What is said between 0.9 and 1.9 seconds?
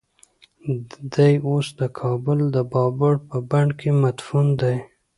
دی اوس د